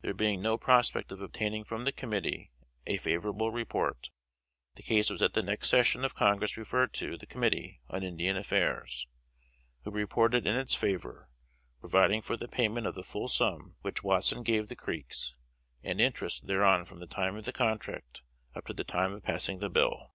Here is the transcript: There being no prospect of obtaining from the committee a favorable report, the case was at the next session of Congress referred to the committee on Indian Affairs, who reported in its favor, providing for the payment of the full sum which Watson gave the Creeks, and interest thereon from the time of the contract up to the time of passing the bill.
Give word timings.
There 0.00 0.14
being 0.14 0.42
no 0.42 0.58
prospect 0.58 1.12
of 1.12 1.20
obtaining 1.20 1.62
from 1.62 1.84
the 1.84 1.92
committee 1.92 2.50
a 2.88 2.96
favorable 2.96 3.52
report, 3.52 4.10
the 4.74 4.82
case 4.82 5.10
was 5.10 5.22
at 5.22 5.34
the 5.34 5.44
next 5.44 5.68
session 5.68 6.04
of 6.04 6.12
Congress 6.16 6.56
referred 6.56 6.92
to 6.94 7.16
the 7.16 7.24
committee 7.24 7.80
on 7.88 8.02
Indian 8.02 8.36
Affairs, 8.36 9.06
who 9.84 9.92
reported 9.92 10.44
in 10.44 10.56
its 10.56 10.74
favor, 10.74 11.30
providing 11.78 12.20
for 12.20 12.36
the 12.36 12.48
payment 12.48 12.88
of 12.88 12.96
the 12.96 13.04
full 13.04 13.28
sum 13.28 13.76
which 13.82 14.02
Watson 14.02 14.42
gave 14.42 14.66
the 14.66 14.74
Creeks, 14.74 15.36
and 15.84 16.00
interest 16.00 16.48
thereon 16.48 16.84
from 16.84 16.98
the 16.98 17.06
time 17.06 17.36
of 17.36 17.44
the 17.44 17.52
contract 17.52 18.22
up 18.56 18.64
to 18.66 18.72
the 18.72 18.82
time 18.82 19.12
of 19.12 19.22
passing 19.22 19.60
the 19.60 19.70
bill. 19.70 20.10